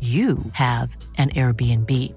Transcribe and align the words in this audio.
you 0.00 0.38
have 0.52 0.94
an 1.16 1.30
Airbnb. 1.30 2.12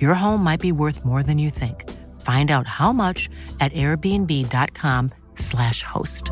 Your 0.00 0.14
home 0.14 0.44
might 0.44 0.60
be 0.60 0.70
worth 0.70 1.04
more 1.04 1.24
than 1.24 1.38
you 1.38 1.50
think. 1.50 1.90
Find 2.20 2.50
out 2.50 2.68
how 2.68 2.92
much 2.92 3.28
at 3.60 3.72
airbnb.com/slash 3.72 5.82
host. 5.82 6.30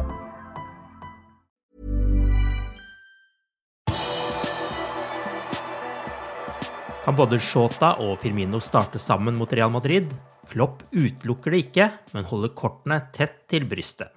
Kan 7.02 7.16
både 7.18 7.40
Shota 7.42 7.96
og 7.98 8.20
Firmino 8.22 8.60
starte 8.62 9.00
sammen 9.02 9.34
mot 9.34 9.50
Real 9.52 9.70
Madrid? 9.74 10.12
Klopp 10.52 10.84
utelukker 10.94 11.50
det 11.50 11.64
ikke, 11.66 11.88
men 12.14 12.28
holder 12.28 12.52
kortene 12.54 13.00
tett 13.12 13.48
til 13.50 13.66
brystet. 13.66 14.12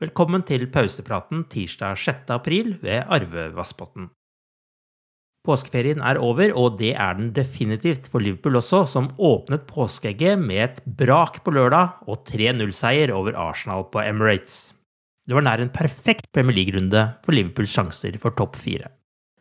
Velkommen 0.00 0.42
til 0.46 0.68
pausepraten 0.72 1.44
tirsdag 1.50 1.98
6. 1.98 2.30
april 2.30 2.78
ved 2.80 3.02
Arve 3.10 3.50
Vassbotn. 3.56 4.08
Påskeferien 5.48 6.02
er 6.04 6.18
over, 6.20 6.50
og 6.52 6.76
det 6.76 6.90
er 7.00 7.14
den 7.16 7.30
definitivt 7.32 8.10
for 8.12 8.20
Liverpool 8.20 8.58
også, 8.60 8.82
som 8.92 9.06
åpnet 9.16 9.64
påskeegget 9.70 10.36
med 10.42 10.60
et 10.66 10.82
brak 10.98 11.40
på 11.44 11.54
lørdag 11.56 12.02
og 12.04 12.26
3-0-seier 12.28 13.14
over 13.16 13.38
Arsenal 13.40 13.86
på 13.88 14.02
Emirates. 14.04 14.74
Det 15.24 15.36
var 15.36 15.46
nær 15.46 15.62
en 15.64 15.72
perfekt 15.72 16.28
Premier 16.36 16.56
League-runde 16.56 17.04
for 17.24 17.36
Liverpools 17.36 17.72
sjanser 17.72 18.18
for 18.20 18.36
topp 18.36 18.58
fire. 18.60 18.90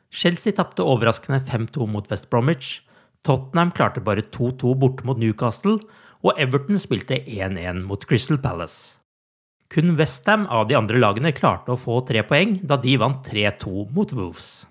Chelsea 0.07 0.55
tapte 0.55 0.85
overraskende 0.87 1.41
5-2 1.43 1.89
mot 1.91 2.07
West 2.11 2.29
Bromwich. 2.31 2.69
Tottenham 3.27 3.73
klarte 3.75 4.03
bare 4.03 4.23
2-2 4.23 4.77
borte 4.79 5.03
mot 5.07 5.19
Newcastle, 5.19 5.81
og 6.23 6.39
Everton 6.39 6.79
spilte 6.79 7.19
1-1 7.19 7.83
mot 7.83 8.07
Crystal 8.07 8.39
Palace. 8.39 9.01
Kun 9.67 9.97
Westham 9.99 10.47
av 10.47 10.69
de 10.71 10.79
andre 10.79 11.03
lagene 11.03 11.35
klarte 11.35 11.75
å 11.75 11.79
få 11.79 11.99
tre 12.07 12.23
poeng 12.23 12.61
da 12.63 12.79
de 12.79 12.95
vant 12.95 13.19
3-2 13.27 13.89
mot 13.91 14.15
Wolves. 14.15 14.63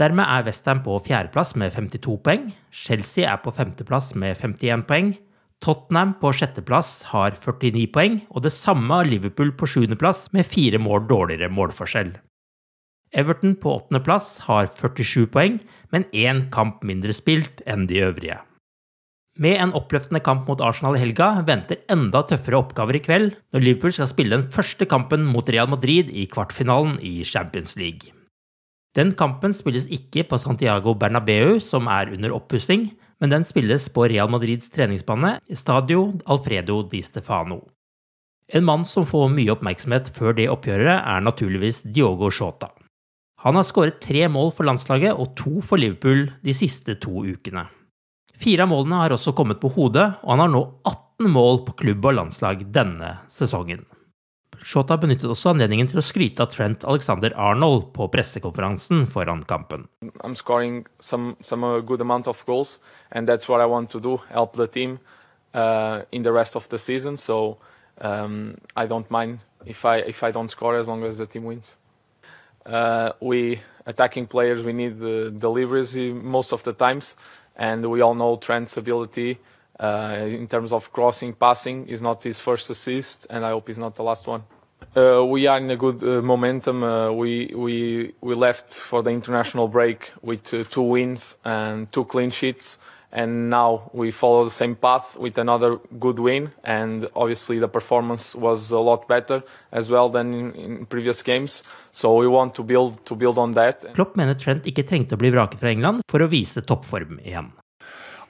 Dermed 0.00 0.26
er 0.26 0.46
Westham 0.48 0.80
på 0.82 0.96
fjerdeplass 1.06 1.54
med 1.54 1.70
52 1.72 2.16
poeng, 2.26 2.48
Chelsea 2.74 3.28
er 3.30 3.38
på 3.44 3.52
femteplass 3.54 4.14
med 4.18 4.34
51 4.40 4.82
poeng, 4.88 5.14
Tottenham 5.64 6.16
på 6.20 6.32
sjetteplass 6.36 7.04
har 7.12 7.36
49 7.38 7.86
poeng, 7.94 8.18
og 8.34 8.44
det 8.44 8.52
samme 8.52 8.90
har 8.98 9.08
Liverpool 9.08 9.52
på 9.56 9.68
sjuendeplass 9.70 10.26
med 10.36 10.44
fire 10.44 10.80
mål 10.82 11.06
dårligere 11.08 11.48
målforskjell. 11.48 12.10
Everton 13.14 13.54
på 13.62 13.76
åttendeplass 13.78 14.40
har 14.48 14.66
47 14.74 15.28
poeng, 15.32 15.60
men 15.94 16.04
én 16.12 16.48
kamp 16.52 16.82
mindre 16.82 17.14
spilt 17.16 17.62
enn 17.70 17.86
de 17.88 18.02
øvrige. 18.04 18.40
Med 19.38 19.56
en 19.62 19.72
oppløftende 19.74 20.20
kamp 20.22 20.50
mot 20.50 20.60
Arsenal 20.62 20.98
i 20.98 21.02
helga 21.02 21.30
venter 21.46 21.80
enda 21.90 22.22
tøffere 22.28 22.60
oppgaver 22.60 22.98
i 22.98 23.02
kveld, 23.02 23.32
når 23.54 23.64
Liverpool 23.64 23.94
skal 23.94 24.10
spille 24.10 24.36
den 24.36 24.50
første 24.52 24.86
kampen 24.90 25.24
mot 25.26 25.48
Real 25.48 25.70
Madrid 25.70 26.10
i 26.10 26.26
kvartfinalen 26.30 26.98
i 27.02 27.22
Champions 27.26 27.74
League. 27.80 28.12
Den 28.94 29.10
kampen 29.18 29.54
spilles 29.56 29.88
ikke 29.90 30.22
på 30.30 30.38
Santiago 30.38 30.94
Bernabeu, 30.94 31.58
som 31.58 31.88
er 31.90 32.12
under 32.14 32.34
oppussing, 32.36 32.92
men 33.18 33.32
den 33.32 33.46
spilles 33.46 33.88
på 33.90 34.06
Real 34.10 34.30
Madrids 34.30 34.70
treningsbane, 34.70 35.38
Stadio 35.50 36.12
Alfredo 36.30 36.82
di 36.90 37.02
Stefano. 37.02 37.64
En 38.54 38.64
mann 38.64 38.84
som 38.86 39.06
får 39.08 39.32
mye 39.32 39.50
oppmerksomhet 39.54 40.10
før 40.14 40.36
det 40.38 40.50
oppgjøret, 40.52 41.00
er 41.00 41.24
naturligvis 41.24 41.82
Diogo 41.88 42.30
Shota. 42.30 42.68
Han 43.44 43.58
har 43.58 43.66
skåret 43.66 43.98
tre 44.00 44.28
mål 44.30 44.52
for 44.56 44.68
landslaget 44.68 45.18
og 45.18 45.34
to 45.36 45.58
for 45.64 45.80
Liverpool 45.80 46.28
de 46.44 46.54
siste 46.56 46.94
to 47.02 47.24
ukene. 47.26 47.66
Fire 48.40 48.64
av 48.64 48.70
målene 48.70 49.02
har 49.02 49.14
også 49.14 49.34
kommet 49.36 49.60
på 49.62 49.72
hodet, 49.74 50.06
og 50.22 50.30
han 50.34 50.44
har 50.44 50.54
nå 50.54 50.62
18 50.86 51.30
mål 51.34 51.60
på 51.66 51.74
klubb 51.82 52.06
og 52.08 52.16
landslag 52.20 52.64
denne 52.74 53.16
sesongen. 53.32 53.84
Shota 54.64 54.96
benyttet 54.96 55.28
også 55.28 55.52
anledningen 55.52 55.90
til 55.90 56.00
å 56.00 56.04
skryte 56.04 56.40
av 56.40 56.52
Trent 56.54 56.86
Alexander 56.88 57.34
Arnold 57.36 57.90
på 57.92 58.08
pressekonferansen 58.08 59.04
foran 59.12 59.42
kampen. 59.44 59.88
Some 60.98 61.36
some 61.40 61.64
of 61.64 62.44
goals, 62.46 62.78
do. 64.00 64.98
Uh, 65.54 66.02
in 66.10 66.22
the 66.22 66.32
rest 66.32 66.56
of 66.56 66.68
the 66.68 66.78
season. 66.78 67.16
So 67.16 67.58
um, 68.00 68.56
I 68.74 68.86
don't 68.86 69.08
mind 69.08 69.38
if 69.64 69.84
I 69.84 69.98
if 69.98 70.24
I 70.24 70.32
don't 70.32 70.50
score 70.50 70.76
as 70.76 70.88
long 70.88 71.04
as 71.04 71.18
the 71.18 71.26
team 71.26 71.44
wins. 71.44 71.76
Uh, 72.66 73.12
we 73.20 73.60
attacking 73.86 74.26
players. 74.26 74.64
We 74.64 74.72
need 74.72 74.98
the 74.98 75.30
deliveries 75.30 75.94
most 75.94 76.52
of 76.52 76.64
the 76.64 76.72
times, 76.72 77.14
and 77.54 77.88
we 77.88 78.00
all 78.00 78.14
know 78.14 78.36
Trent's 78.36 78.76
ability. 78.76 79.38
Uh, 79.78 80.26
in 80.26 80.46
terms 80.46 80.72
of 80.72 80.92
crossing, 80.92 81.34
passing, 81.34 81.86
is 81.88 82.00
not 82.00 82.22
his 82.22 82.38
first 82.38 82.70
assist, 82.70 83.26
and 83.28 83.44
I 83.44 83.50
hope 83.50 83.68
it's 83.68 83.78
not 83.78 83.96
the 83.96 84.04
last 84.04 84.26
one. 84.26 84.44
Uh, 84.96 85.24
we 85.26 85.48
are 85.48 85.58
in 85.58 85.68
a 85.70 85.76
good 85.76 86.02
uh, 86.04 86.22
momentum. 86.22 86.84
Uh, 86.84 87.10
we 87.10 87.50
we 87.52 88.12
we 88.20 88.34
left 88.34 88.72
for 88.72 89.02
the 89.02 89.10
international 89.10 89.66
break 89.66 90.12
with 90.22 90.54
uh, 90.54 90.62
two 90.70 90.82
wins 90.82 91.36
and 91.44 91.92
two 91.92 92.04
clean 92.04 92.30
sheets, 92.30 92.78
and 93.10 93.50
now 93.50 93.90
we 93.92 94.12
follow 94.12 94.44
the 94.44 94.52
same 94.52 94.76
path 94.76 95.16
with 95.18 95.36
another 95.36 95.80
good 95.98 96.20
win. 96.20 96.52
And 96.62 97.08
obviously, 97.16 97.58
the 97.58 97.66
performance 97.66 98.36
was 98.36 98.70
a 98.70 98.78
lot 98.78 99.08
better 99.08 99.42
as 99.72 99.90
well 99.90 100.10
than 100.10 100.32
in, 100.32 100.52
in 100.54 100.86
previous 100.86 101.24
games. 101.24 101.64
So 101.92 102.14
we 102.14 102.28
want 102.28 102.54
to 102.54 102.62
build 102.62 103.04
to 103.06 103.16
build 103.16 103.36
on 103.36 103.52
that. 103.54 103.84
Klopp 103.94 104.14
mener 104.14 104.38
Trent 104.38 104.62
ikke 104.64 104.86
trengte 104.86 105.18
å 105.18 105.18
bli 105.18 105.34
vraket 105.34 105.58
fra 105.58 105.74
England 105.74 106.06
for 106.06 106.22
å 106.22 106.30
vise 106.30 106.62
toppform 106.62 107.18
igjen. 107.24 107.50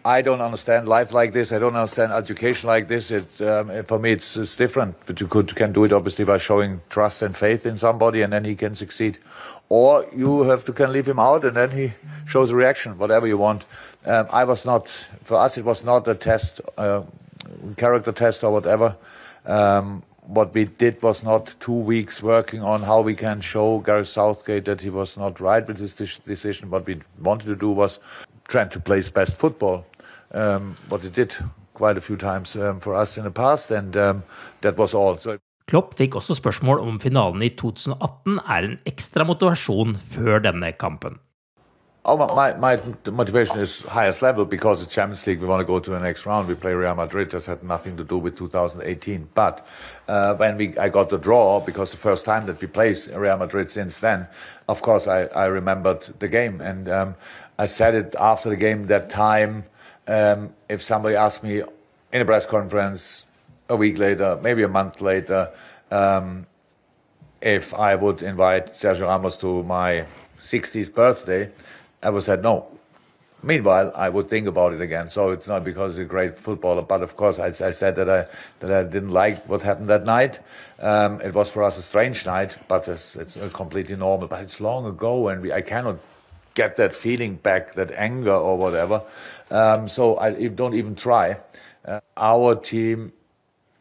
I 0.07 0.21
don't 0.21 0.43
understand 0.43 0.87
life 0.87 1.15
like 1.15 1.33
this. 1.33 1.51
I 1.51 1.59
don't 1.59 1.75
understand 1.75 2.13
education 2.13 2.67
like 2.67 2.89
this. 2.89 3.11
It 3.11 3.41
um, 3.41 3.85
for 3.85 3.99
me, 3.99 4.13
it's, 4.13 4.37
it's 4.37 4.55
different. 4.55 4.97
But 5.07 5.19
you 5.19 5.27
could 5.27 5.57
can 5.57 5.73
do 5.73 5.85
it 5.85 5.93
obviously 5.95 6.27
by 6.27 6.37
showing 6.37 6.83
trust 6.91 7.23
and 7.23 7.35
faith 7.35 7.65
in 7.65 7.79
somebody, 7.79 8.21
and 8.21 8.31
then 8.31 8.45
he 8.45 8.55
can 8.55 8.75
succeed. 8.75 9.17
Or 9.71 10.07
you 10.15 10.43
have 10.43 10.67
to 10.67 10.75
can 10.75 10.93
leave 10.93 11.09
him 11.09 11.19
out, 11.19 11.43
and 11.47 11.57
then 11.57 11.71
he 11.71 11.95
shows 12.27 12.51
a 12.51 12.55
reaction, 12.55 12.99
whatever 12.99 13.27
you 13.27 13.39
want. 13.39 13.65
Um, 14.05 14.27
I 14.31 14.45
was 14.45 14.67
not 14.67 14.91
for 15.23 15.39
us. 15.39 15.57
It 15.57 15.65
was 15.65 15.83
not 15.85 16.07
a 16.07 16.15
test, 16.15 16.61
uh, 16.77 17.03
character 17.79 18.13
test 18.13 18.45
or 18.45 18.53
whatever. 18.53 18.97
Um, 19.47 20.03
what 20.27 20.53
we 20.53 20.65
did 20.67 21.01
was 21.03 21.25
not 21.25 21.55
two 21.61 21.73
weeks 21.73 22.23
working 22.23 22.63
on 22.63 22.83
how 22.83 23.01
we 23.01 23.15
can 23.15 23.41
show 23.41 23.79
Gareth 23.79 24.09
Southgate 24.09 24.67
that 24.67 24.83
he 24.83 24.91
was 24.91 25.17
not 25.17 25.41
right 25.41 25.67
with 25.67 25.79
his 25.79 25.95
decision. 25.95 26.69
What 26.69 26.87
we 26.87 27.01
wanted 27.23 27.47
to 27.47 27.57
do 27.57 27.71
was 27.71 28.01
trying 28.49 28.69
to 28.71 28.81
play 28.81 28.99
his 28.99 29.09
best 29.09 29.37
football 29.37 29.87
um, 30.35 30.77
what 30.89 31.03
he 31.03 31.09
did 31.09 31.37
quite 31.75 31.97
a 31.97 32.01
few 32.01 32.17
times 32.17 32.57
um, 32.57 32.81
for 32.81 32.95
us 32.95 33.19
in 33.19 33.25
the 33.25 33.31
past, 33.31 33.71
and 33.71 33.97
um, 33.97 34.23
that 34.61 34.77
was 34.77 34.95
all. 34.95 35.19
So 35.19 35.39
Klopp 35.67 35.95
fikk 35.97 36.15
også 36.15 36.35
spørsmål 36.37 36.83
om 36.85 37.01
finalen 37.01 37.43
i 37.43 37.49
2018 37.49 38.39
er 38.39 38.67
en 38.67 38.75
ekstra 38.87 39.25
motivasjon 39.25 39.97
før 39.97 40.43
denne 40.45 40.73
kampen. 40.77 41.17
Oh, 42.07 42.19
my, 42.37 42.53
my 42.53 42.77
motivation 43.11 43.59
is 43.61 43.81
highest 43.81 44.21
level 44.21 44.45
because 44.45 44.83
it's 44.83 44.93
Champions 44.93 45.27
League. 45.27 45.41
We 45.41 45.47
want 45.47 45.61
to 45.61 45.67
go 45.67 45.79
to 45.79 45.91
the 45.91 45.99
next 45.99 46.27
round. 46.27 46.49
We 46.49 46.55
play 46.55 46.75
Real 46.75 46.95
Madrid. 46.95 47.31
This 47.31 47.47
had 47.47 47.63
nothing 47.63 47.97
to 47.97 48.05
do 48.05 48.19
with 48.19 48.37
2018. 48.37 49.31
But 49.35 49.67
uh, 50.07 50.35
when 50.35 50.59
we, 50.59 50.77
I 50.77 50.91
got 50.91 51.09
the 51.09 51.17
draw, 51.17 51.61
because 51.61 51.93
the 51.93 51.97
first 51.97 52.27
time 52.27 52.45
that 52.45 52.61
we 52.61 52.67
played 52.67 52.99
Real 53.07 53.39
Madrid 53.39 53.71
since 53.71 54.01
then, 54.01 54.27
of 54.69 54.83
course, 54.83 55.07
I, 55.07 55.23
I 55.29 55.47
remembered 55.47 56.07
the 56.19 56.29
game. 56.29 56.61
And 56.61 56.91
um, 56.91 57.15
I 57.59 57.65
said 57.65 57.95
it 57.95 58.15
after 58.21 58.51
the 58.51 58.57
game 58.57 58.87
that 58.89 59.09
time. 59.09 59.65
Um, 60.07 60.53
if 60.69 60.83
somebody 60.83 61.17
asked 61.17 61.43
me 61.43 61.63
in 62.13 62.21
a 62.21 62.25
press 62.25 62.47
conference 62.47 63.25
a 63.69 63.77
week 63.77 63.99
later, 63.99 64.39
maybe 64.43 64.63
a 64.63 64.69
month 64.69 65.01
later, 65.01 65.51
um, 65.91 66.47
if 67.41 67.75
I 67.75 67.95
would 67.95 68.23
invite 68.23 68.73
Sergio 68.73 69.07
Ramos 69.07 69.37
to 69.39 69.63
my 69.63 70.07
60th 70.41 70.95
birthday, 70.95 71.51
I 72.03 72.11
would 72.11 72.23
say 72.23 72.37
no. 72.37 72.67
Meanwhile, 73.43 73.93
I 73.95 74.09
would 74.09 74.31
think 74.31 74.47
about 74.47 74.73
it 74.73 74.81
again. 74.81 75.11
So 75.11 75.31
it's 75.31 75.47
not 75.47 75.65
because 75.65 75.97
he's 75.97 76.07
a 76.07 76.09
great 76.09 76.35
footballer, 76.37 76.81
but 76.81 77.03
of 77.03 77.15
course, 77.17 77.39
I, 77.39 77.49
I 77.49 77.71
said 77.71 77.95
that 77.97 78.09
I 78.09 78.27
that 78.61 78.73
I 78.73 78.83
didn't 78.85 79.11
like 79.11 79.47
what 79.47 79.63
happened 79.63 79.89
that 79.89 80.07
night. 80.07 80.41
Um, 80.81 81.21
it 81.21 81.35
was 81.35 81.51
for 81.51 81.63
us 81.63 81.77
a 81.77 81.83
strange 81.83 82.25
night, 82.25 82.57
but 82.69 82.89
it's, 82.89 83.15
it's 83.17 83.37
completely 83.53 83.97
normal. 83.97 84.29
But 84.29 84.41
it's 84.41 84.61
long 84.61 84.87
ago, 84.87 85.29
and 85.29 85.43
we, 85.43 85.53
I 85.53 85.61
cannot 85.61 85.99
get 86.55 86.77
that 86.77 86.95
feeling 86.95 87.37
back, 87.37 87.75
that 87.75 87.91
anger 87.93 88.35
or 88.35 88.57
whatever. 88.57 89.03
Um, 89.51 89.89
so 89.89 90.17
I 90.19 90.49
don't 90.49 90.75
even 90.75 90.95
try. 90.95 91.37
Uh, 91.85 92.01
our 92.17 92.55
team 92.55 93.13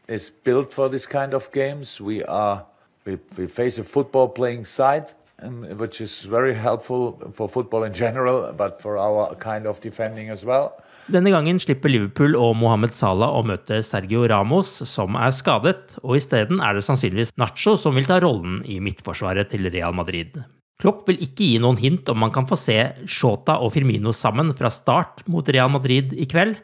is 0.08 0.30
built 0.30 0.72
for 0.72 0.88
this 0.88 1.06
kind 1.06 1.34
of 1.34 1.50
games. 1.52 2.00
We 2.00 2.22
are 2.24 2.66
we, 3.06 3.18
we 3.38 3.46
face 3.46 3.78
a 3.78 3.84
football 3.84 4.28
playing 4.28 4.64
side 4.64 5.06
and, 5.38 5.78
which 5.78 6.00
is 6.00 6.22
very 6.22 6.54
helpful 6.54 7.18
for 7.32 7.48
football 7.48 7.84
in 7.84 7.92
general, 7.92 8.52
but 8.52 8.80
for 8.80 8.98
our 8.98 9.34
kind 9.36 9.66
of 9.66 9.80
defending 9.80 10.30
as 10.30 10.44
well. 10.44 10.72
Denne 11.12 11.28
gangen 11.34 11.58
slipper 11.60 11.90
Liverpool 11.92 12.32
og 12.38 12.54
Mohammed 12.56 12.94
Salah 12.96 13.34
å 13.36 13.42
møte 13.44 13.82
Sergio 13.84 14.24
Ramos, 14.30 14.70
som 14.88 15.18
er 15.20 15.34
skadet, 15.36 15.98
og 16.00 16.16
isteden 16.16 16.62
er 16.64 16.78
det 16.78 16.86
sannsynligvis 16.86 17.34
Nacho 17.36 17.76
som 17.76 17.98
vil 17.98 18.08
ta 18.08 18.22
rollen 18.24 18.62
i 18.64 18.80
midtforsvaret 18.80 19.52
til 19.52 19.68
Real 19.68 19.92
Madrid. 19.96 20.40
Klopp 20.82 21.08
vil 21.08 21.20
ikke 21.22 21.44
gi 21.44 21.58
noen 21.62 21.78
hint 21.78 22.08
om 22.10 22.18
man 22.18 22.32
kan 22.34 22.46
få 22.50 22.58
se 22.58 22.76
Shota 23.06 23.60
og 23.62 23.72
Firmino 23.76 24.12
sammen 24.16 24.50
fra 24.58 24.70
start 24.74 25.22
mot 25.30 25.48
Real 25.48 25.70
Madrid 25.70 26.12
i 26.18 26.26
kveld, 26.26 26.56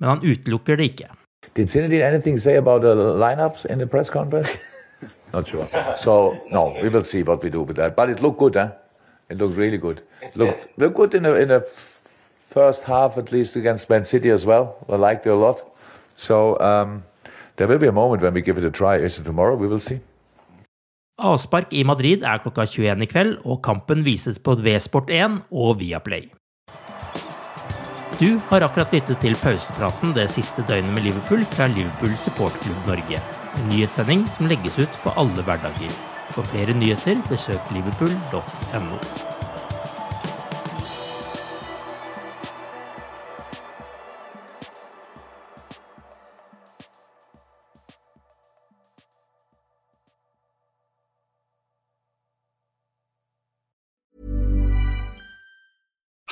men 0.00 0.10
han 0.10 0.24
utelukker 0.24 0.80
det 0.80 0.92
ikke. 0.92 1.08
Did 1.54 1.70
Zinedine 1.70 2.04
anything 2.04 2.38
say 2.38 2.56
about 2.56 2.82
the 2.82 2.94
lineups 2.94 3.66
in 3.70 3.78
the 3.78 3.86
press 3.86 4.10
conference? 4.10 4.58
Not 5.32 5.48
sure. 5.48 5.68
So 5.96 6.36
no, 6.50 6.74
we 6.82 6.88
will 6.88 7.04
see 7.04 7.22
what 7.22 7.42
we 7.42 7.50
do 7.50 7.62
with 7.62 7.76
that. 7.76 7.96
But 7.96 8.10
it 8.10 8.20
looked 8.20 8.38
good, 8.38 8.54
huh? 8.54 8.70
It 9.28 9.38
looked 9.38 9.56
really 9.56 9.78
good. 9.78 10.02
Looked 10.34 10.78
looked 10.78 10.96
good 10.96 11.14
in 11.14 11.22
the 11.22 11.34
in 11.40 11.48
the 11.48 11.64
first 12.50 12.84
half 12.84 13.16
at 13.18 13.32
least 13.32 13.56
against 13.56 13.88
Man 13.88 14.04
City 14.04 14.30
as 14.30 14.44
well. 14.44 14.76
I 14.88 14.96
liked 14.96 15.26
it 15.26 15.30
a 15.30 15.34
lot. 15.34 15.62
So 16.16 16.58
um, 16.60 17.02
there 17.56 17.66
will 17.66 17.78
be 17.78 17.86
a 17.86 17.92
moment 17.92 18.22
when 18.22 18.34
we 18.34 18.42
give 18.42 18.58
it 18.58 18.64
a 18.64 18.70
try. 18.70 18.96
Is 18.96 19.18
it 19.18 19.24
tomorrow? 19.24 19.56
We 19.56 19.66
will 19.66 19.80
see. 19.80 20.00
Avspark 21.20 21.72
i 21.76 21.82
Madrid 21.84 22.22
er 22.24 22.40
klokka 22.40 22.64
21 22.66 23.04
i 23.04 23.08
kveld, 23.10 23.34
og 23.44 23.60
kampen 23.64 24.04
vises 24.06 24.38
på 24.38 24.54
V-Sport1 24.56 25.42
og 25.52 25.80
Viaplay. 25.80 26.30
Du 28.20 28.38
har 28.48 28.62
akkurat 28.62 28.92
lyttet 28.94 29.18
til 29.20 29.36
pausepraten 29.42 30.14
det 30.16 30.28
siste 30.30 30.64
døgnet 30.68 30.94
med 30.94 31.08
Liverpool 31.08 31.42
fra 31.56 31.66
Liverpool 31.72 32.14
Supportklubb 32.22 32.86
Norge. 32.86 33.20
En 33.58 33.68
nyhetssending 33.72 34.24
som 34.30 34.48
legges 34.48 34.78
ut 34.78 35.02
på 35.02 35.12
alle 35.18 35.44
hverdager. 35.44 35.92
For 36.32 36.46
flere 36.54 36.76
nyheter, 36.78 37.20
besøk 37.28 37.74
liverpool.no. 37.74 39.31